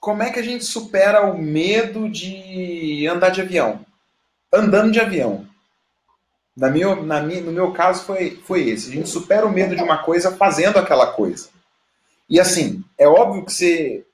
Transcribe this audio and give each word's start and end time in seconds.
como 0.00 0.22
é 0.22 0.30
que 0.30 0.38
a 0.40 0.42
gente 0.42 0.64
supera 0.64 1.30
o 1.30 1.38
medo 1.38 2.08
de 2.08 3.06
andar 3.06 3.28
de 3.28 3.42
avião? 3.42 3.84
Andando 4.52 4.90
de 4.90 4.98
avião. 4.98 5.46
Na 6.56 6.70
minha, 6.70 6.96
na 6.96 7.20
minha, 7.20 7.42
no 7.42 7.52
meu 7.52 7.72
caso 7.72 8.04
foi, 8.04 8.40
foi 8.46 8.68
esse. 8.68 8.90
A 8.90 8.94
gente 8.94 9.08
supera 9.08 9.46
o 9.46 9.52
medo 9.52 9.76
de 9.76 9.82
uma 9.82 9.98
coisa 9.98 10.34
fazendo 10.34 10.78
aquela 10.78 11.12
coisa. 11.12 11.50
E 12.28 12.40
assim, 12.40 12.82
é 12.96 13.06
óbvio 13.06 13.44
que 13.44 13.52
você, 13.52 14.04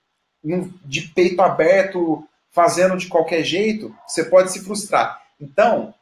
de 0.85 1.03
peito 1.15 1.41
aberto, 1.41 2.27
fazendo 2.51 2.97
de 2.97 3.07
qualquer 3.07 3.45
jeito, 3.45 3.95
você 4.07 4.25
pode 4.25 4.51
se 4.51 4.65
frustrar. 4.65 5.23
Então, 5.41 5.95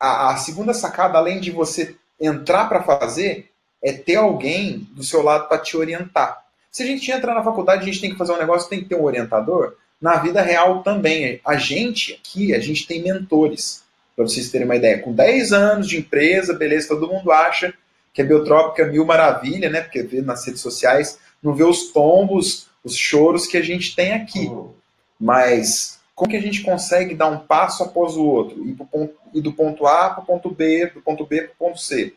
a, 0.00 0.32
a 0.32 0.36
segunda 0.36 0.74
sacada, 0.74 1.16
além 1.16 1.40
de 1.40 1.50
você 1.50 1.96
entrar 2.20 2.68
para 2.68 2.82
fazer, 2.82 3.50
é 3.82 3.92
ter 3.92 4.16
alguém 4.16 4.88
do 4.92 5.04
seu 5.04 5.22
lado 5.22 5.48
para 5.48 5.58
te 5.58 5.76
orientar. 5.76 6.44
Se 6.70 6.82
a 6.82 6.86
gente 6.86 7.10
entra 7.10 7.34
na 7.34 7.42
faculdade, 7.42 7.82
a 7.82 7.84
gente 7.84 8.00
tem 8.00 8.10
que 8.10 8.18
fazer 8.18 8.32
um 8.32 8.38
negócio, 8.38 8.68
tem 8.68 8.80
que 8.80 8.88
ter 8.88 8.94
um 8.94 9.04
orientador. 9.04 9.74
Na 10.00 10.16
vida 10.16 10.40
real 10.42 10.82
também. 10.82 11.40
A 11.44 11.56
gente 11.56 12.14
aqui, 12.14 12.54
a 12.54 12.60
gente 12.60 12.86
tem 12.86 13.02
mentores. 13.02 13.82
Para 14.14 14.26
vocês 14.26 14.50
terem 14.50 14.66
uma 14.66 14.76
ideia. 14.76 15.00
Com 15.00 15.12
10 15.12 15.52
anos 15.52 15.88
de 15.88 15.98
empresa, 15.98 16.52
beleza, 16.52 16.88
todo 16.88 17.08
mundo 17.08 17.30
acha 17.30 17.72
que 18.12 18.20
a 18.20 18.24
Biotrópica 18.24 18.82
é 18.82 18.90
mil 18.90 19.04
maravilha, 19.04 19.70
né? 19.70 19.80
Porque 19.80 20.02
vê 20.02 20.20
nas 20.20 20.44
redes 20.44 20.60
sociais, 20.60 21.18
não 21.40 21.54
vê 21.54 21.62
os 21.62 21.92
tombos, 21.92 22.66
os 22.82 22.96
choros 22.96 23.46
que 23.46 23.56
a 23.56 23.62
gente 23.62 23.94
tem 23.94 24.12
aqui. 24.14 24.46
Uhum. 24.46 24.72
Mas 25.20 26.00
como 26.16 26.30
que 26.30 26.36
a 26.36 26.42
gente 26.42 26.62
consegue 26.62 27.14
dar 27.14 27.28
um 27.28 27.38
passo 27.38 27.84
após 27.84 28.16
o 28.16 28.24
outro? 28.24 28.66
Ir, 28.66 28.74
ponto, 28.74 29.14
ir 29.32 29.40
do 29.40 29.52
ponto 29.52 29.86
A 29.86 30.10
para 30.10 30.24
o 30.24 30.26
ponto 30.26 30.50
B, 30.50 30.90
do 30.92 31.00
ponto 31.00 31.24
B 31.24 31.42
para 31.42 31.52
o 31.52 31.56
ponto 31.56 31.80
C. 31.80 32.12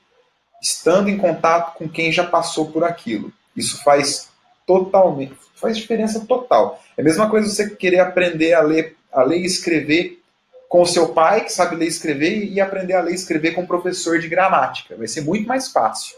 Estando 0.60 1.08
em 1.08 1.18
contato 1.18 1.78
com 1.78 1.88
quem 1.88 2.12
já 2.12 2.24
passou 2.24 2.72
por 2.72 2.84
aquilo. 2.84 3.32
Isso 3.56 3.84
faz 3.84 4.31
totalmente, 4.72 5.36
faz 5.56 5.78
diferença 5.78 6.26
total. 6.26 6.80
É 6.98 7.02
a 7.02 7.04
mesma 7.04 7.30
coisa 7.30 7.50
você 7.50 7.70
querer 7.70 8.00
aprender 8.00 8.54
a 8.54 8.62
ler, 8.62 8.96
a 9.12 9.24
ler 9.24 9.40
e 9.40 9.46
escrever 9.46 10.22
com 10.70 10.82
o 10.82 10.86
seu 10.86 11.10
pai, 11.10 11.44
que 11.44 11.52
sabe 11.52 11.76
ler 11.76 11.86
e 11.86 11.90
escrever, 11.90 12.46
e 12.46 12.62
aprender 12.62 12.94
a 12.94 13.02
ler 13.02 13.12
e 13.12 13.16
escrever 13.16 13.52
com 13.52 13.62
um 13.62 13.68
professor 13.68 14.20
de 14.20 14.30
gramática. 14.30 14.96
Vai 14.96 15.08
ser 15.08 15.22
muito 15.22 15.48
mais 15.48 15.70
fácil. 15.70 16.16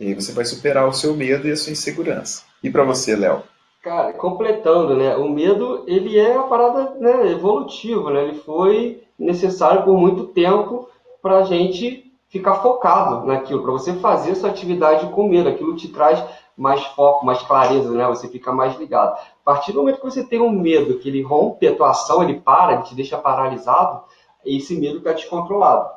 E 0.00 0.06
aí 0.06 0.14
você 0.14 0.32
vai 0.32 0.44
superar 0.44 0.88
o 0.88 0.92
seu 0.92 1.14
medo 1.14 1.46
e 1.46 1.50
a 1.50 1.56
sua 1.56 1.72
insegurança. 1.72 2.44
E 2.62 2.70
para 2.70 2.84
você, 2.84 3.14
Léo? 3.14 3.42
Cara, 3.82 4.12
completando, 4.12 4.96
né? 4.96 5.14
O 5.16 5.28
medo, 5.28 5.84
ele 5.86 6.18
é 6.18 6.30
uma 6.30 6.48
parada 6.48 6.94
né, 6.94 7.30
evolutiva, 7.32 8.10
né? 8.10 8.24
Ele 8.24 8.38
foi 8.40 9.02
necessário 9.18 9.82
por 9.84 9.98
muito 9.98 10.28
tempo 10.28 10.88
para 11.20 11.38
a 11.38 11.44
gente 11.44 12.07
ficar 12.28 12.56
focado 12.56 13.26
naquilo, 13.26 13.62
para 13.62 13.72
você 13.72 13.94
fazer 13.94 14.34
sua 14.34 14.50
atividade 14.50 15.08
com 15.08 15.28
medo. 15.28 15.48
Aquilo 15.48 15.74
te 15.74 15.88
traz 15.88 16.22
mais 16.56 16.84
foco, 16.84 17.24
mais 17.24 17.40
clareza, 17.42 17.90
né? 17.92 18.06
Você 18.08 18.28
fica 18.28 18.52
mais 18.52 18.76
ligado. 18.78 19.16
A 19.16 19.44
partir 19.44 19.72
do 19.72 19.80
momento 19.80 20.00
que 20.00 20.04
você 20.04 20.24
tem 20.24 20.40
um 20.40 20.50
medo, 20.50 20.98
que 20.98 21.08
ele 21.08 21.22
rompe 21.22 21.66
a 21.66 21.74
tua 21.74 21.90
ação, 21.90 22.22
ele 22.22 22.40
para, 22.40 22.74
ele 22.74 22.82
te 22.82 22.94
deixa 22.94 23.16
paralisado, 23.16 24.02
esse 24.44 24.78
medo 24.78 24.98
está 24.98 25.12
descontrolado. 25.12 25.90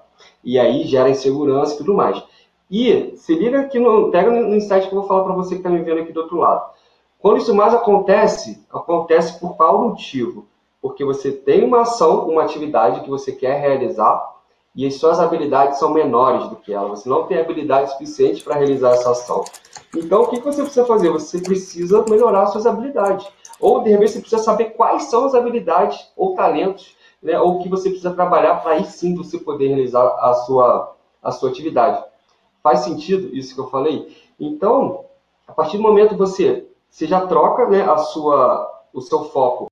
E 0.44 0.58
aí 0.60 0.86
gera 0.86 1.10
insegurança 1.10 1.74
e 1.74 1.78
tudo 1.78 1.94
mais. 1.94 2.24
E 2.70 3.14
se 3.18 3.36
liga 3.36 3.60
aqui, 3.60 3.80
no, 3.80 4.12
pega 4.12 4.32
no 4.32 4.56
insight 4.56 4.88
que 4.88 4.96
eu 4.96 5.00
vou 5.00 5.08
falar 5.08 5.24
para 5.24 5.34
você 5.34 5.56
que 5.56 5.60
está 5.60 5.70
me 5.70 5.82
vendo 5.82 6.02
aqui 6.02 6.14
do 6.14 6.22
outro 6.22 6.38
lado. 6.38 6.72
Quando 7.20 7.38
isso 7.38 7.54
mais 7.54 7.74
acontece, 7.74 8.66
acontece 8.72 9.40
por 9.40 9.58
qual 9.58 9.90
motivo? 9.90 10.48
Porque 10.82 11.04
você 11.04 11.32
tem 11.32 11.64
uma 11.64 11.82
ação, 11.82 12.28
uma 12.28 12.44
atividade 12.44 13.02
que 13.02 13.10
você 13.10 13.32
quer 13.32 13.60
realizar 13.60 14.32
e 14.76 14.86
as 14.86 14.96
suas 14.96 15.20
habilidades 15.20 15.80
são 15.80 15.92
menores 15.92 16.48
do 16.48 16.56
que 16.56 16.74
ela. 16.74 16.90
Você 16.90 17.10
não 17.10 17.28
tem 17.28 17.40
habilidade 17.40 17.92
suficiente 17.92 18.44
para 18.44 18.56
realizar 18.56 18.92
essa 18.92 19.12
ação. 19.12 19.44
Então, 19.96 20.22
o 20.22 20.28
que 20.28 20.40
você 20.40 20.62
precisa 20.62 20.86
fazer? 20.86 21.10
Você 21.10 21.40
precisa 21.40 22.06
melhorar 22.10 22.48
suas 22.48 22.66
habilidades. 22.66 23.28
Ou, 23.60 23.84
de 23.84 23.90
repente, 23.90 24.12
você 24.12 24.20
precisa 24.20 24.42
saber 24.42 24.72
quais 24.72 25.04
são 25.04 25.26
as 25.26 25.36
habilidades 25.36 26.12
ou 26.16 26.36
talentos, 26.36 26.96
né, 27.22 27.40
ou 27.40 27.60
que 27.60 27.70
você 27.70 27.90
precisa 27.90 28.14
trabalhar 28.14 28.56
para 28.56 28.72
aí 28.72 28.86
sim 28.86 29.16
você 29.16 29.38
poder 29.38 29.68
realizar 29.68 30.04
a 30.20 30.34
sua, 30.34 30.96
a 31.22 31.32
sua 31.32 31.50
atividade. 31.50 32.04
Faz 32.64 32.80
sentido 32.80 33.36
isso 33.36 33.54
que 33.54 33.62
eu 33.62 33.70
falei? 33.70 34.16
Então, 34.40 35.06
a 35.48 35.54
partir 35.54 35.78
do 35.78 35.84
momento 35.84 36.10
que 36.10 36.16
você 36.16 36.68
você 36.92 37.08
já 37.08 37.26
troca 37.26 37.70
né, 37.70 37.84
a 37.84 37.98
sua, 37.98 38.70
o 38.94 39.00
seu 39.00 39.24
foco 39.24 39.71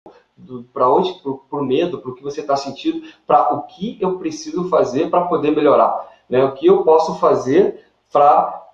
para 0.74 0.90
onde, 0.90 1.14
por 1.50 1.62
medo, 1.64 2.00
para 2.00 2.12
o 2.12 2.16
que 2.16 2.24
você 2.24 2.42
está 2.42 2.56
sentindo, 2.56 3.08
para 3.26 3.54
o 3.54 3.64
que 3.64 3.98
eu 4.00 4.18
preciso 4.18 4.70
fazer 4.70 5.10
para 5.10 5.26
poder 5.26 5.56
melhorar, 5.56 6.08
né? 6.30 6.44
O 6.44 6.54
que 6.54 6.68
eu 6.68 6.84
posso 6.84 7.20
fazer 7.20 7.86
para 8.12 8.68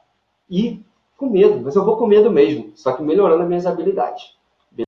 ir 0.49 0.85
com 1.17 1.29
medo, 1.29 1.61
mas 1.63 1.75
eu 1.75 1.85
vou 1.85 1.97
com 1.97 2.07
medo 2.07 2.29
mesmo, 2.29 2.71
só 2.75 2.91
que 2.91 3.01
melhorando 3.01 3.43
as 3.43 3.47
minhas 3.47 3.65
habilidades. 3.65 4.34